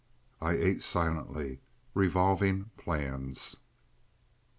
I 0.41 0.53
ate 0.53 0.81
silently, 0.81 1.59
revolving 1.93 2.71
plans. 2.75 3.57